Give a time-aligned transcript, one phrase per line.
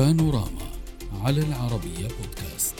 [0.00, 0.66] بانوراما
[1.24, 2.74] على العربية بودكاست.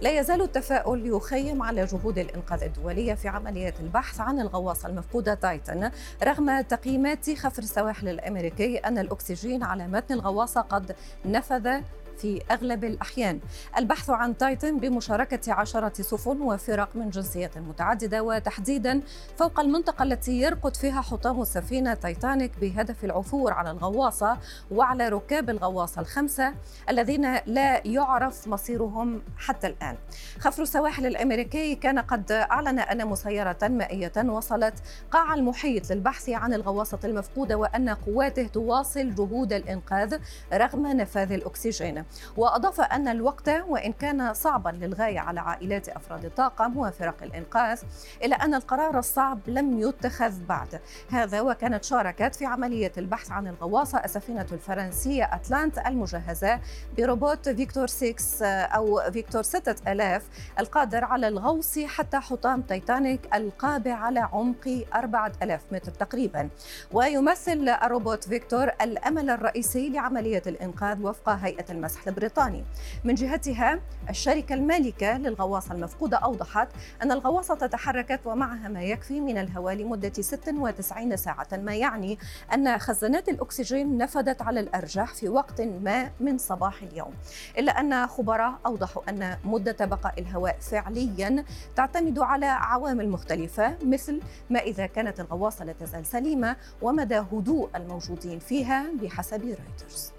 [0.00, 5.90] لا يزال التفاؤل يخيم على جهود الإنقاذ الدولية في عملية البحث عن الغواصة المفقودة تايتن
[6.24, 11.80] رغم تقييمات خفر السواحل الأمريكي أن الأكسجين على متن الغواصة قد نفذ
[12.18, 13.40] في أغلب الأحيان.
[13.78, 19.00] البحث عن تايتن بمشاركة عشرة سفن وفرق من جنسيات متعددة وتحديدا
[19.36, 24.38] فوق المنطقة التي يرقد فيها حطام السفينة تايتانيك بهدف العثور على الغواصة
[24.70, 26.54] وعلى ركاب الغواصة الخمسة
[26.88, 29.96] الذين لا يعرف مصيرهم حتى الآن.
[30.38, 34.74] خفر السواحل الأمريكي كان قد أعلن أن مسيرة مائية وصلت
[35.10, 40.18] قاع المحيط للبحث عن الغواصة المفقودة وأن قواته تواصل جهود الإنقاذ
[40.52, 42.04] رغم نفاذ الأكسجين.
[42.36, 47.82] وأضاف أن الوقت وإن كان صعبا للغاية على عائلات أفراد الطاقم وفرق الإنقاذ
[48.24, 50.80] إلا أن القرار الصعب لم يتخذ بعد.
[51.10, 56.60] هذا وكانت شاركت في عملية البحث عن الغواصة السفينة الفرنسية أتلانت المجهزة
[56.98, 60.22] بروبوت فيكتور 6 أو فيكتور 6000
[60.58, 66.48] القادر على الغوص حتى حطام تايتانيك القابع على عمق 4000 متر تقريبا.
[66.92, 72.64] ويمثل الروبوت فيكتور الأمل الرئيسي لعملية الإنقاذ وفق هيئة المسح المسح البريطاني.
[73.04, 73.80] من جهتها
[74.10, 76.68] الشركة المالكة للغواصة المفقودة أوضحت
[77.02, 82.18] أن الغواصة تحركت ومعها ما يكفي من الهواء لمدة 96 ساعة ما يعني
[82.54, 87.12] أن خزانات الأكسجين نفدت على الأرجح في وقت ما من صباح اليوم.
[87.58, 91.44] إلا أن خبراء أوضحوا أن مدة بقاء الهواء فعليا
[91.76, 98.38] تعتمد على عوامل مختلفة مثل ما إذا كانت الغواصة لا تزال سليمة ومدى هدوء الموجودين
[98.38, 100.12] فيها بحسب رويترز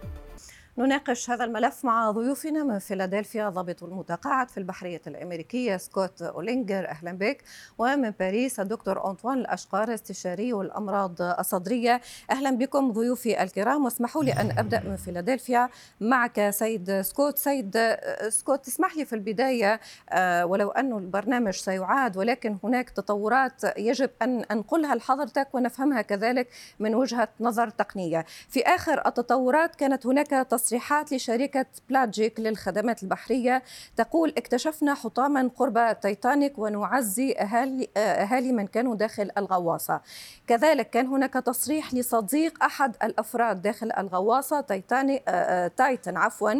[0.79, 6.87] نناقش هذا الملف مع ضيوفنا من فيلادلفيا ضابط المتقاعد في البحرية الأمريكية سكوت أولينجر.
[6.87, 7.43] أهلا بك.
[7.77, 12.01] ومن باريس الدكتور أنطوان الأشقار استشاري الأمراض الصدرية.
[12.31, 13.85] أهلا بكم ضيوفي الكرام.
[13.85, 15.69] واسمحوا لي أن أبدأ من فيلادلفيا
[16.01, 17.37] معك سيد سكوت.
[17.37, 17.97] سيد
[18.29, 19.79] سكوت تسمح لي في البداية
[20.09, 26.47] آه، ولو أن البرنامج سيعاد ولكن هناك تطورات يجب أن أنقلها لحضرتك ونفهمها كذلك
[26.79, 28.25] من وجهة نظر تقنية.
[28.49, 33.63] في آخر التطورات كانت هناك تص تصريحات لشركة بلاجيك للخدمات البحرية
[33.95, 40.01] تقول اكتشفنا حطاما قرب تايتانيك ونعزي أهالي, أهالي من كانوا داخل الغواصة.
[40.47, 45.23] كذلك كان هناك تصريح لصديق أحد الأفراد داخل الغواصة تايتاني
[45.77, 46.53] تايتن عفوا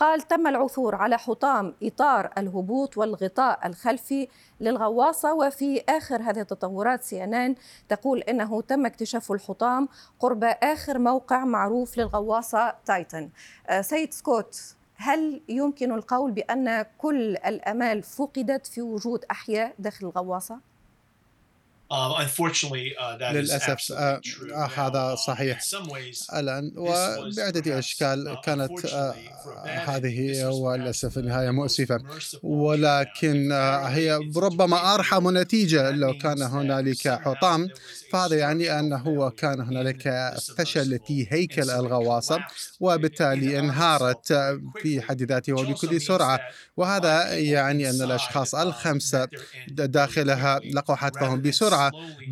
[0.00, 4.28] قال تم العثور على حطام إطار الهبوط والغطاء الخلفي
[4.60, 7.54] للغواصة وفي آخر هذه التطورات سي إن إن
[7.88, 9.88] تقول إنه تم اكتشاف الحطام
[10.20, 13.30] قرب آخر موقع معروف للغواصة تايتن
[13.68, 20.69] آه، سيد سكوت هل يمكن القول بأن كل الأمال فقدت في وجود أحياء داخل الغواصة؟
[21.92, 24.20] Um, uh, للأسف آه
[24.54, 25.60] آه هذا um, صحيح.
[26.34, 29.14] الآن وبعدة أشكال uh, كانت آه
[29.64, 31.98] هذه وللأسف النهاية مؤسفة.
[32.42, 37.68] ولكن آه هي ربما أرحم نتيجة لو كان هنالك حطام.
[38.12, 42.38] فهذا يعني أنه كان هنالك فشل في هيكل الغواصة
[42.80, 44.32] وبالتالي انهارت
[44.82, 46.40] في حد ذاته وبكل سرعة.
[46.76, 49.28] وهذا يعني أن الأشخاص الخمسة
[49.68, 51.79] داخلها لقوا حتفهم بسرعة.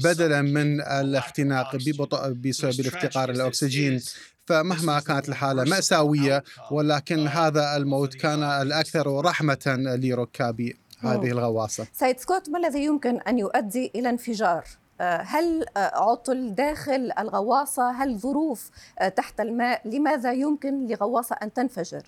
[0.04, 4.00] بدلا من الاختناق ببطء بسبب الافتقار الأكسجين
[4.46, 11.86] فمهما كانت الحالة مأساوية ولكن هذا الموت كان الأكثر رحمة لركاب هذه الغواصة.
[11.92, 14.64] سيد سكوت ما الذي يمكن أن يؤدي إلى انفجار؟
[15.00, 18.70] هل عطل داخل الغواصة؟ هل ظروف
[19.16, 22.02] تحت الماء؟ لماذا يمكن لغواصة أن تنفجر؟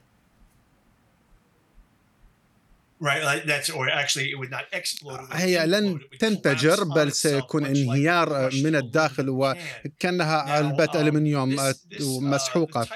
[5.32, 11.56] هي لن تنفجر بل سيكون انهيار من الداخل وكأنها علبة ألمنيوم
[12.20, 12.86] مسحوقة.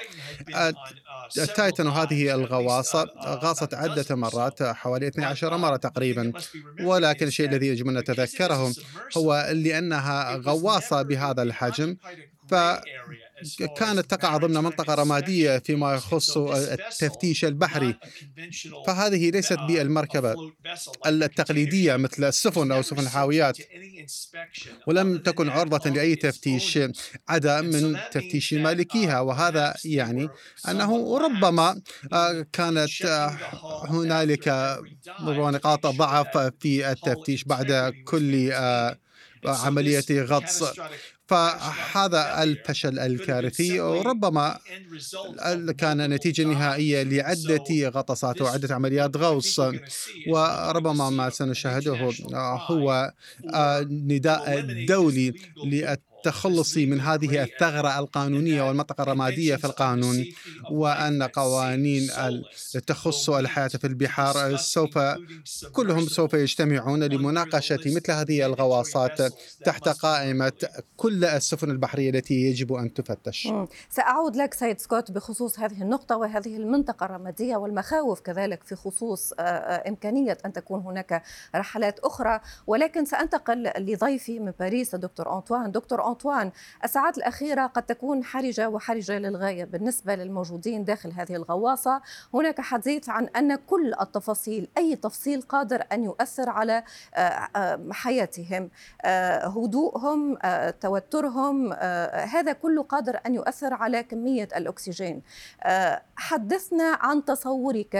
[1.37, 3.05] التايتن وهذه الغواصة.
[3.25, 6.33] غاصت عدة مرات حوالي 12 مرة تقريبا.
[6.81, 8.73] ولكن الشيء الذي يجب أن نتذكره
[9.17, 11.97] هو لأنها غواصة بهذا الحجم.
[12.49, 12.53] ف
[13.77, 17.95] كانت تقع ضمن منطقة رمادية فيما يخص التفتيش البحري.
[18.87, 20.35] فهذه ليست بالمركبة
[21.05, 23.57] التقليدية مثل السفن أو سفن الحاويات.
[24.87, 26.79] ولم تكن عرضة لأي تفتيش
[27.29, 29.19] عدا من تفتيش مالكيها.
[29.19, 30.29] وهذا يعني
[30.69, 31.81] أنه ربما
[32.13, 33.37] آه، كانت آه،
[33.89, 34.47] هنالك
[35.19, 38.97] نقاط ضعف في التفتيش بعد كل آه،
[39.45, 40.63] عملية غطس.
[41.27, 44.59] فهذا الفشل الكارثي ربما
[45.77, 49.59] كان نتيجة نهائية لعدة غطسات وعدة عمليات غوص.
[50.25, 51.93] وربما ما سنشاهده
[52.71, 53.13] هو
[53.89, 55.35] نداء دولي
[56.25, 60.25] تخلصي من هذه الثغرة القانونية والمنطقة الرمادية في القانون
[60.71, 62.09] وأن قوانين
[62.87, 64.99] تخص الحياة في البحار سوف
[65.71, 69.33] كلهم سوف يجتمعون لمناقشة مثل هذه الغواصات
[69.65, 70.53] تحت قائمة
[70.97, 73.47] كل السفن البحرية التي يجب أن تفتش.
[73.89, 79.33] سأعود لك سيد سكوت بخصوص هذه النقطة وهذه المنطقة الرمادية والمخاوف كذلك في خصوص
[79.87, 81.23] إمكانية أن تكون هناك
[81.55, 82.39] رحلات أخرى.
[82.67, 86.51] ولكن سأنتقل لضيفي من باريس دكتور أنطوان دكتور أنطوان
[86.83, 92.01] الساعات الأخيرة قد تكون حرجة وحرجة للغاية بالنسبة للموجودين داخل هذه الغواصة.
[92.33, 96.83] هناك حديث عن أن كل التفاصيل أي تفصيل قادر أن يؤثر على
[97.91, 98.69] حياتهم
[99.55, 100.37] هدوءهم
[100.81, 101.73] توترهم
[102.13, 105.21] هذا كله قادر أن يؤثر على كمية الأكسجين.
[106.15, 107.95] حدثنا عن تصورك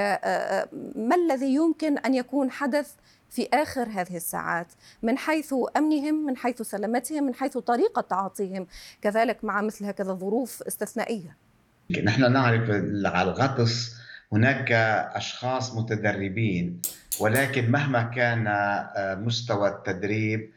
[0.95, 2.93] ما الذي يمكن أن يكون حدث
[3.29, 4.67] في آخر هذه الساعات
[5.03, 8.67] من حيث أمنهم من حيث سلامتهم من حيث طريقة تعاطيهم.
[9.01, 11.37] كذلك مع مثل هكذا ظروف استثنائية.
[12.03, 12.69] نحن نعرف
[13.05, 13.95] على الغطس
[14.33, 14.71] هناك
[15.15, 16.81] أشخاص متدربين
[17.19, 20.51] ولكن مهما كان آه، مستوى التدريب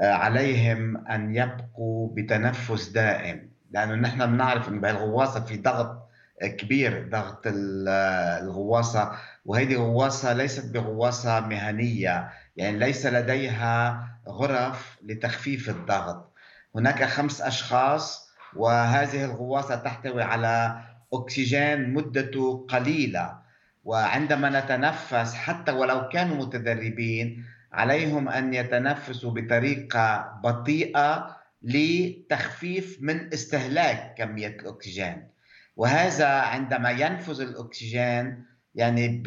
[0.00, 3.50] آه، عليهم أن يبقوا بتنفس دائم.
[3.70, 6.08] لأنه نحن بنعرف أنه بهالغواصة في ضغط
[6.48, 9.12] كبير ضغط الغواصة
[9.44, 16.32] وهذه غواصة ليست بغواصة مهنية يعني ليس لديها غرف لتخفيف الضغط.
[16.74, 20.80] هناك خمس أشخاص وهذه الغواصة تحتوي على
[21.12, 23.42] أكسجين مدته قليلة.
[23.84, 34.46] وعندما نتنفس حتى ولو كانوا متدربين عليهم أن يتنفسوا بطريقة بطيئة لتخفيف من استهلاك كمية
[34.46, 35.28] الأكسجين.
[35.76, 39.22] وهذا عندما ينفذ الأكسجين يعني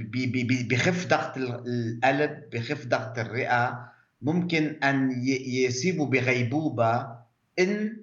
[0.69, 5.12] بخف ضغط القلب بخف ضغط الرئة ممكن أن
[5.47, 7.07] يصيبوا بغيبوبة
[7.59, 7.97] إن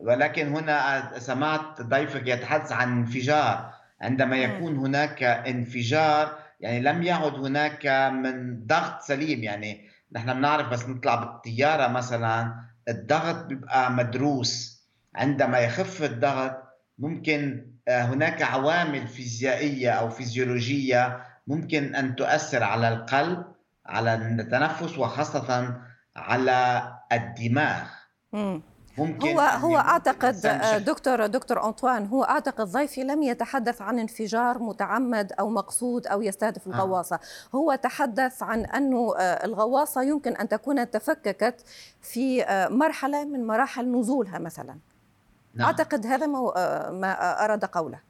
[0.00, 3.72] ولكن هنا سمعت ضيفك يتحدث عن انفجار.
[4.00, 9.42] عندما يكون هناك انفجار يعني لم يعد هناك من ضغط سليم.
[9.44, 12.54] يعني نحن بنعرف بس نطلع بالطيارة مثلا
[12.88, 14.82] الضغط بيبقى مدروس.
[15.14, 16.56] عندما يخف الضغط
[16.98, 23.44] ممكن هناك عوامل فيزيائية أو فيزيولوجية ممكن أن تؤثر على القلب
[23.86, 25.74] على التنفس وخاصة
[26.16, 26.82] على
[27.12, 27.82] الدماغ
[28.98, 34.58] ممكن هو هو أعتقد آه، دكتور دكتور أنطوان هو أعتقد ضيفي لم يتحدث عن انفجار
[34.58, 36.70] متعمد أو مقصود أو يستهدف آه.
[36.70, 37.56] الغواصة آه.
[37.56, 41.64] هو تحدث عن أنه الغواصة يمكن أن تكون تفككت
[42.00, 44.78] في مرحلة من مراحل نزولها مثلا
[45.54, 45.66] نعم.
[45.66, 46.26] أعتقد هذا
[46.90, 48.00] ما أراد قوله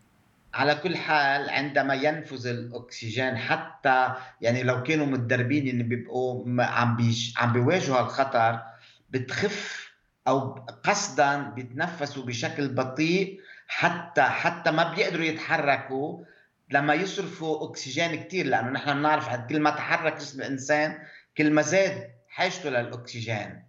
[0.54, 7.34] على كل حال عندما ينفذ الأكسجين حتى يعني لو كانوا متدربين إن بيبقوا عم بيش
[7.38, 8.62] عم بيواجهوا الخطر
[9.10, 9.92] بتخف
[10.28, 10.50] أو
[10.84, 16.24] قصدا بيتنفسوا بشكل بطيء حتى حتى ما بيقدروا يتحركوا
[16.70, 20.98] لما يصرفوا أكسجين كثير لأنه نحن بنعرف كل ما تحرك جسم الإنسان
[21.38, 23.67] كل ما زاد حاجته للأكسجين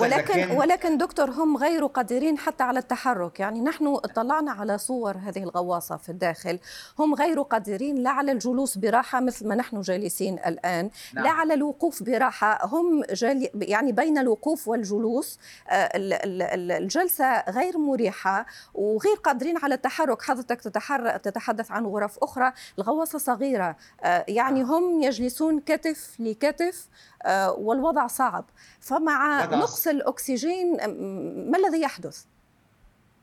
[0.00, 3.40] ولكن ولكن دكتور هم غير قادرين حتى على التحرك.
[3.40, 6.58] يعني نحن اطلعنا على صور هذه الغواصة في الداخل.
[6.98, 11.24] هم غير قادرين لا على الجلوس براحة مثل ما نحن جالسين الآن نعم.
[11.24, 12.66] لا على الوقوف براحة.
[12.66, 15.38] هم جالي يعني بين الوقوف والجلوس
[15.68, 20.22] آه، الجلسة غير مريحة وغير قادرين على التحرك.
[20.22, 20.60] حضرتك
[21.24, 22.52] تتحدث عن غرف أخرى.
[22.78, 23.76] الغواصة صغيرة.
[24.04, 24.72] آه، يعني نعم.
[24.72, 26.88] هم يجلسون كتف لكتف
[27.24, 28.44] آه، والوضع صعب.
[29.18, 30.76] فمع نقص الأكسجين
[31.50, 32.24] ما الذي يحدث؟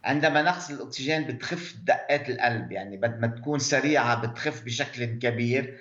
[0.03, 5.77] عندما نقص الأكسجين بتخف دقات القلب يعني بدل ما تكون سريعة بتخف بشكل كبير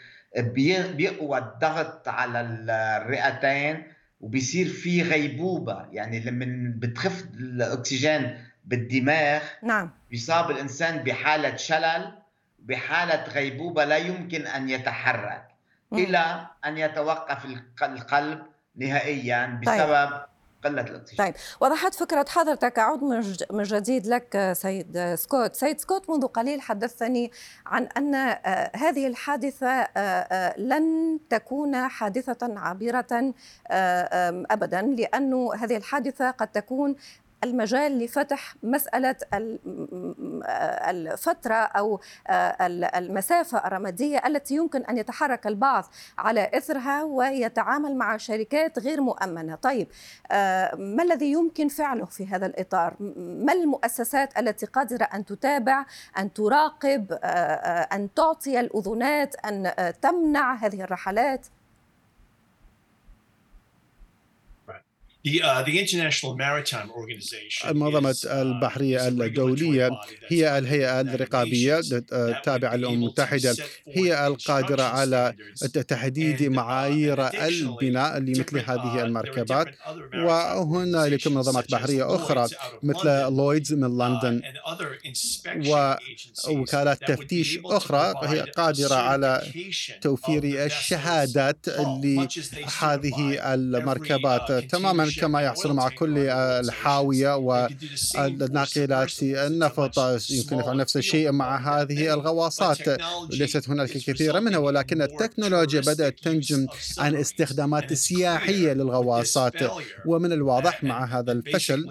[0.96, 3.82] بيقوى الضغط على الرئتين
[4.20, 9.90] وبيصير في غيبوبة يعني لما بتخف الأكسجين بالدماغ نعم.
[10.10, 12.12] بيصاب الإنسان بحالة شلل
[12.58, 15.48] بحالة غيبوبة لا يمكن أن يتحرك
[15.92, 17.44] إلى أن يتوقف
[17.82, 18.42] القلب
[18.78, 19.74] نهائيا طيب.
[19.74, 20.20] بسبب طيب.
[20.64, 23.04] قلة الأكسجين طيب وضحت فكرة حضرتك أعود
[23.50, 27.30] من جديد لك سيد سكوت سيد سكوت منذ قليل حدثني
[27.66, 33.34] عن أن آه، هذه الحادثة آه، آه، لن تكون حادثة عابرة
[34.50, 36.96] أبدا لأن هذه الحادثة قد تكون
[37.44, 39.16] المجال لفتح مسألة
[40.90, 42.00] الفترة أو
[42.96, 45.84] المسافة الرمادية التي يمكن أن يتحرك البعض
[46.18, 49.54] على إثرها ويتعامل مع شركات غير مؤمنة.
[49.54, 49.88] طيب
[50.78, 55.84] ما الذي يمكن فعله في هذا الإطار؟ ما المؤسسات التي قادرة أن تتابع
[56.18, 57.18] أن تراقب
[57.92, 61.46] أن تعطي الأذنات أن تمنع هذه الرحلات؟
[67.70, 69.90] المنظمة البحرية الدولية
[70.28, 71.80] هي الهيئة الرقابية
[72.12, 73.56] التابعة للأمم المتحدة.
[73.88, 75.34] هي القادرة على
[75.88, 79.66] تحديد معايير البناء لمثل هذه المركبات.
[80.14, 82.46] وهنالك منظمات بحرية أخرى
[82.82, 84.42] مثل لويدز من لندن
[86.48, 88.14] ووكالات تفتيش أخرى.
[88.24, 89.42] هي قادرة على
[90.00, 91.66] توفير الشهادات
[92.04, 94.52] لهذه المركبات.
[94.52, 99.98] تماما كما يحصل مع كل الحاوية والناقلات النفط
[100.30, 103.00] يمكن يفعل نفس الشيء مع هذه الغواصات.
[103.30, 106.66] ليست هناك كثير منها ولكن التكنولوجيا بدأت تنجم
[106.98, 109.54] عن استخدامات سياحية للغواصات.
[110.06, 111.86] ومن الواضح مع هذا الفشل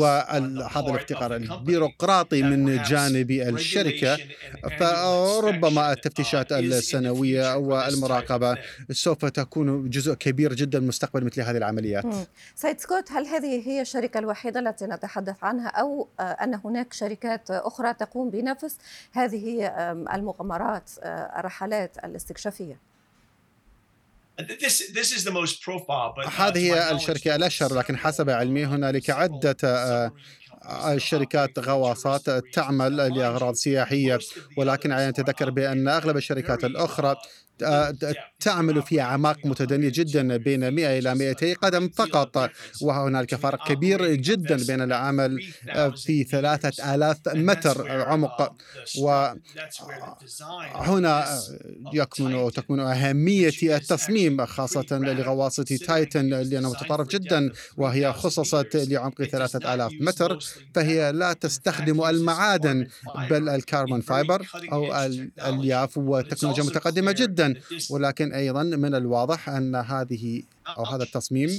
[0.00, 4.18] وهذا الافتقار البيروقراطي من جانب الشركة.
[4.78, 8.58] فربما التفتيشات السنوية والمراقبة
[8.90, 12.04] سوف تكون جزء كبير جدا من مستقبل مثل هذه العمليات.
[12.54, 17.94] سيد سكوت هل هذه هي الشركة الوحيدة التي نتحدث عنها؟ أو أن هناك شركات أخرى
[17.94, 18.76] تقوم بنفس
[19.12, 19.66] هذه
[20.14, 20.90] المغامرات
[21.38, 22.95] الرحلات الاستكشافية؟
[26.36, 29.56] هذه هي الشركة الأشهر لكن حسب علمي هنالك عدة
[30.88, 34.18] الشركات غواصات تعمل لأغراض سياحية.
[34.56, 37.16] ولكن علينا نتذكر بأن أغلب الشركات الأخرى
[38.40, 42.50] تعمل في أعماق متدنية جدا بين 100 إلى 200 قدم فقط.
[42.82, 45.42] وهنالك فرق كبير جدا بين العمل
[45.96, 48.56] في 3000 متر عمق.
[50.74, 51.38] وهنا
[51.92, 60.38] يكمن تكمن أهمية التصميم خاصة لغواصة تايتن لأنه متطرف جدا وهي خصصت لعمق 3000 متر.
[60.74, 62.86] فهي لا تستخدم المعادن
[63.30, 67.45] بل ال carbon fiber أو الألياف وتكنولوجيا متقدمة جدا.
[67.90, 70.42] ولكن أيضا من الواضح أن هذه
[70.78, 71.50] أو هذا التصميم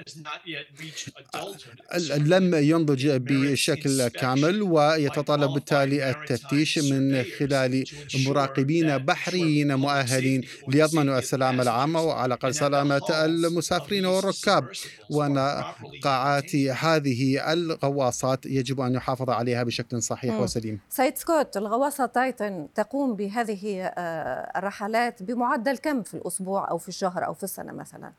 [2.18, 12.02] لم ينضج بشكل كامل ويتطلب بالتالي التفتيش من خلال مراقبين بحريين مؤهلين ليضمنوا السلامة العامة
[12.02, 14.68] وعلى الأقل سلامة المسافرين والركاب.
[15.10, 15.64] وأن
[16.02, 20.80] قاعات هذه الغواصات يجب أن يحافظ عليها بشكل صحيح وسليم.
[20.88, 27.26] سيد سكوت الغواصة تايتن تقوم بهذه آه، الرحلات بمعدل كم في الأسبوع أو في الشهر
[27.26, 28.12] أو في السنة مثلاً؟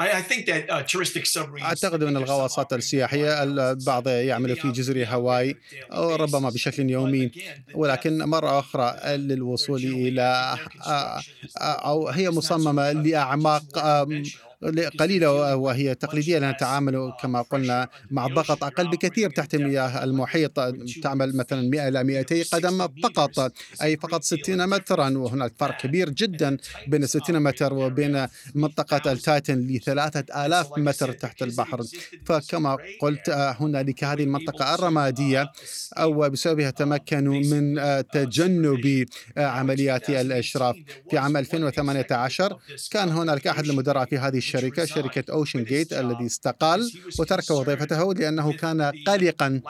[0.00, 5.56] Uh, أعتقد أن الغواصات السياحية البعض يعمل في جزر هاواي
[5.92, 7.30] أو ربما بشكل يومي.
[7.74, 10.56] ولكن مرة أخرى للوصول إلى
[11.60, 13.62] أو هي مصممة لأعماق
[15.00, 20.60] قليلة وهي تقليدية لأنها تعامل كما قلنا مع ضغط أقل بكثير تحت مياه المحيط
[21.02, 23.52] تعمل مثلا 100 إلى 200 قدم فقط
[23.82, 26.56] أي فقط 60 مترا وهناك فرق كبير جدا
[26.86, 31.82] بين 60 متر وبين منطقة التايتن ل 3000 متر تحت البحر.
[32.26, 35.52] فكما قلت هنالك هذه المنطقة الرمادية
[35.94, 37.80] أو بسببها تمكنوا من
[38.12, 39.04] تجنب
[39.36, 40.76] عمليات الإشراف
[41.10, 42.58] في عام 2018
[42.90, 48.52] كان هنالك أحد المدراء في هذه الشركة شركة أوشن جيت الذي استقال وترك وظيفته لأنه
[48.52, 49.60] كان قلقا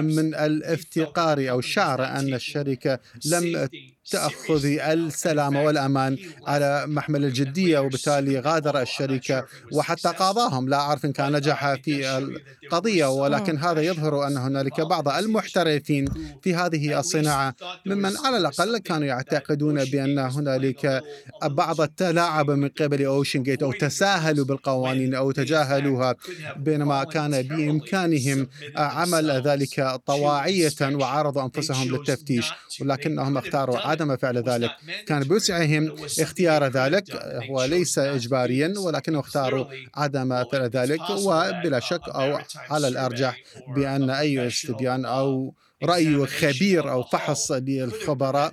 [0.00, 3.68] من الافتقار أو شعر أن الشركة لم
[4.10, 10.68] تأخذ السلامة والأمان على محمل الجدية وبالتالي غادر الشركة وحتى قاضاهم.
[10.68, 12.18] لا أعرف إن كان نجح في
[12.64, 16.04] القضية ولكن هذا يظهر أن هنالك بعض المحترفين
[16.42, 17.54] في هذه الصناعة.
[17.86, 21.02] ممن على الأقل كانوا يعتقدون بأن هنالك
[21.44, 23.72] بعض التلاعب من قبل أوشن جيت أو
[24.16, 26.14] تساهلوا بالقوانين أو تجاهلوها
[26.56, 32.46] بينما كان بإمكانهم عمل ذلك طواعية وعرضوا أنفسهم للتفتيش
[32.80, 34.70] ولكنهم اختاروا عدم فعل ذلك.
[35.06, 37.04] كان بوسعهم اختيار ذلك
[37.50, 42.38] هو ليس إجباريا ولكنه اختاروا عدم فعل ذلك وبلا شك أو
[42.70, 43.42] على الأرجح
[43.76, 48.52] بأن أي استبيان أو رأي خبير أو فحص للخبراء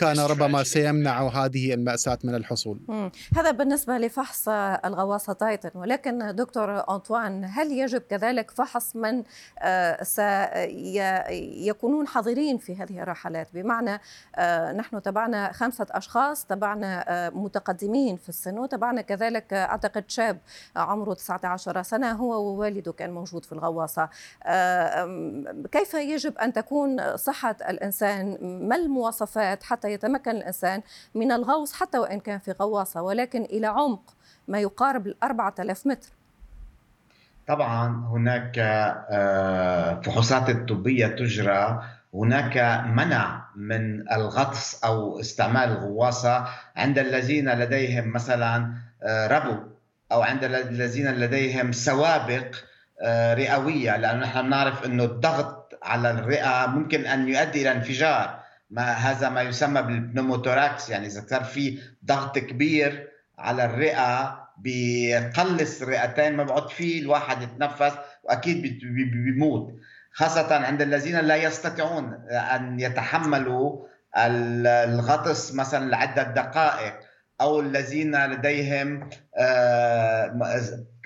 [0.00, 3.10] كان ربما سيمنع هذه المأساة من الحصول.
[3.36, 4.48] هذا بالنسبة لفحص
[4.84, 5.70] الغواصة تايتن.
[5.74, 9.22] ولكن دكتور أنطوان هل يجب كذلك فحص من
[9.58, 14.00] آه، سيكونون حاضرين في هذه الرحلات؟ بمعنى
[14.36, 20.38] آه، نحن تبعنا خمسة أشخاص تبعنا آه، متقدمين في السن وتبعنا كذلك أعتقد شاب
[20.76, 24.08] عمره 19 سنة هو ووالده كان موجود في الغواصة.
[25.72, 28.38] كيف يجب أن تكون صحة الإنسان؟
[28.68, 30.82] ما المواصفات حتى يتمكن الإنسان
[31.14, 34.14] من الغوص حتى وإن كان في غواصة ولكن إلى عمق
[34.48, 36.08] ما يقارب الأربعة آلاف متر.
[37.48, 41.82] طبعا هناك آه، فحوصات طبية تجرى.
[42.14, 49.56] هناك منع من الغطس أو استعمال الغواصة عند الذين لديهم مثلا آه، ربو
[50.12, 52.56] أو عند الذين لديهم سوابق
[53.02, 53.96] آه، رئوية.
[53.96, 58.37] لأنه نحن بنعرف إنه الضغط على الرئة ممكن أن يؤدي إلى انفجار.
[58.70, 63.08] ما هذا ما يسمى بالبنوموتوراكس يعني إذا صار في ضغط كبير
[63.38, 68.78] على الرئة بيقلص الرئتين ما بقعد فيه الواحد يتنفس وأكيد
[69.12, 69.74] بيموت.
[70.12, 76.94] خاصة عند الذين لا يستطيعون أن يتحملوا الغطس مثلا لعدة دقائق
[77.40, 80.26] أو الذين لديهم آه،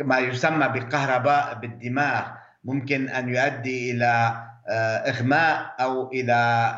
[0.00, 2.22] ما يسمى بكهرباء بالدماغ
[2.64, 6.32] ممكن أن يؤدي إلى آه، إغماء أو إلى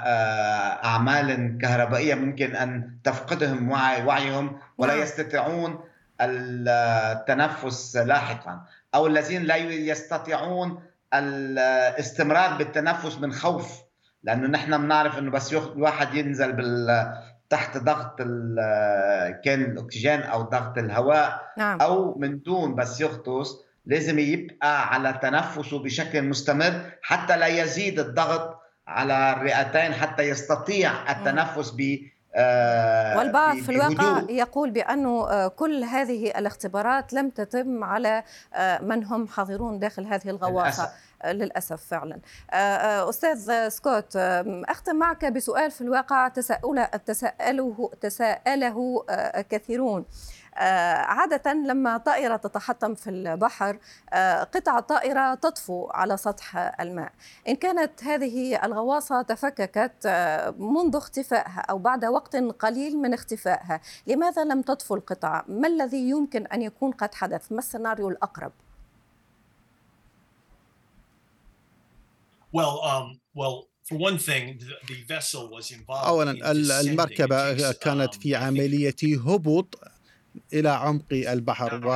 [0.07, 5.03] آه، أعمال كهربائية ممكن أن تفقدهم وعي وعيهم ولا نعم.
[5.03, 5.81] يستطيعون
[6.21, 8.64] التنفس لاحقا
[8.95, 10.83] أو الذين لا يستطيعون
[11.14, 13.83] الاستمرار بالتنفس من خوف
[14.23, 17.12] لأنه نحن بنعرف إنه بس الواحد ينزل بال
[17.50, 18.19] تحت ضغط
[19.45, 21.81] كان الأكسجين أو ضغط الهواء نعم.
[21.81, 28.61] أو من دون بس يغطس لازم يبقى على تنفسه بشكل مستمر حتى لا يزيد الضغط
[28.87, 31.99] على الرئتين حتى يستطيع التنفس ب
[32.37, 38.23] آه، والبعض في الواقع يقول بأنه آه، كل هذه الاختبارات لم تتم على
[38.55, 40.91] آه، من هم حاضرون داخل هذه الغواصة.
[41.25, 42.19] للأسف, فعلا.
[43.09, 44.17] أستاذ سكوت
[44.69, 46.85] أختم معك بسؤال في الواقع تساؤله
[48.00, 49.05] تساءله,
[49.50, 50.05] كثيرون.
[50.57, 53.79] عادة لما طائرة تتحطم في البحر
[54.13, 57.13] آه، قطع الطائرة تطفو على سطح الماء
[57.49, 64.45] إن كانت هذه الغواصة تفككت آه، منذ اختفائها أو بعد وقت قليل من اختفائها لماذا
[64.45, 68.53] لم تطفو القطعة؟ ما الذي يمكن أن يكون قد حدث؟ ما السيناريو الأقرب؟
[72.57, 73.67] Well, um, well,
[75.91, 79.79] أولا المركبة كانت في عملية هبوط
[80.53, 81.87] إلى عمق البحر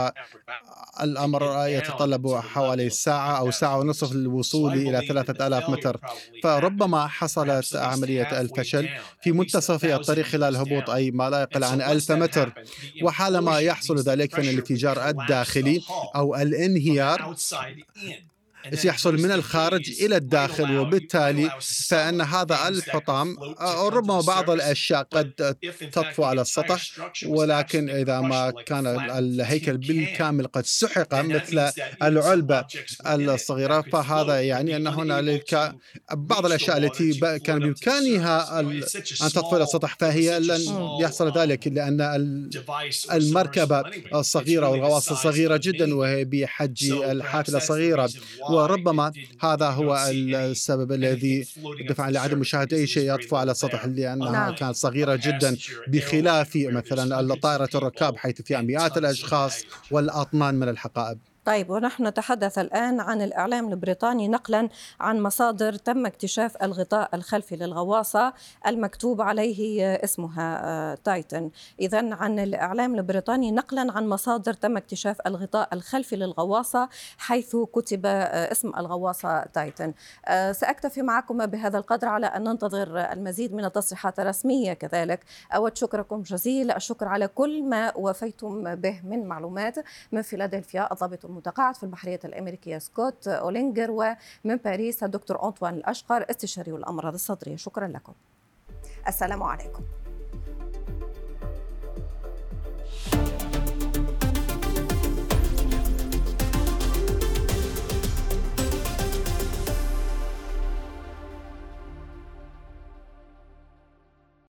[1.01, 6.01] والأمر يتطلب حوالي ساعة أو ساعة ونصف للوصول إلى ثلاثة آلاف متر.
[6.43, 8.89] فربما حصلت عملية الفشل
[9.23, 12.53] في منتصف الطريق خلال الهبوط أي ما لا يقل عن ألف متر.
[13.03, 15.83] وحالما يحصل ذلك فإن الانفجار الداخلي
[16.17, 17.35] أو الانهيار
[18.85, 21.51] يحصل من الخارج إلى الداخل وبالتالي
[21.89, 23.37] فإن هذا الحطام
[23.89, 25.55] ربما بعض الأشياء قد
[25.93, 26.83] تطفو على السطح
[27.27, 28.87] ولكن إذا ما كان
[29.19, 31.71] الهيكل بالكامل قد سحق مثل
[32.03, 32.65] العلبة
[33.07, 33.81] الصغيرة.
[33.81, 35.73] فهذا يعني أن هنالك
[36.13, 38.81] بعض الأشياء التي كان بإمكانها أن
[39.19, 40.61] تطفو إلى السطح فهي لن
[41.01, 42.01] يحصل ذلك لأن
[43.13, 43.83] المركبة
[44.15, 48.11] الصغيرة والغواصة صغيرة جدا وهي بحجم الحافلة صغيرة
[48.63, 51.47] وربما هذا هو السبب الذي
[51.89, 54.55] دفع لعدم مشاهدة أي شيء يطفو على السطح لأنها نعم.
[54.55, 55.57] كانت صغيرة جدا
[55.89, 61.19] بخلاف مثلا طائرة الركاب حيث فيها مئات الأشخاص والأطنان من الحقائب.
[61.49, 64.69] طيب ونحن نتحدث الآن عن الإعلام البريطاني نقلا
[65.01, 68.33] عن مصادر تم اكتشاف الغطاء الخلفي للغواصة
[68.67, 71.51] المكتوب عليه اسمها آه، تايتن.
[71.81, 78.53] إذا عن الإعلام البريطاني نقلا عن مصادر تم اكتشاف الغطاء الخلفي للغواصة حيث كتب آه،
[78.53, 79.95] اسم الغواصة تايتن.
[80.27, 85.21] آه، سأكتفي معكم بهذا القدر على أن ننتظر المزيد من التصريحات الرسمية كذلك.
[85.53, 86.71] أود شكركم جزيل.
[86.71, 89.77] الشكر على كل ما وفيتم به من معلومات
[90.13, 90.93] من فيلادلفيا.
[90.93, 97.57] الضابط المتقاعد في البحرية الأمريكية سكوت أولينجر ومن باريس الدكتور أنطوان الأشقر استشاري الأمراض الصدرية
[97.57, 98.13] شكرا لكم.
[99.09, 99.83] السلام عليكم.